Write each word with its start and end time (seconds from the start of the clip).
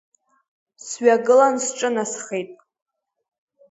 Сҩагылан 0.85 1.55
сҿынасхеит. 1.65 2.51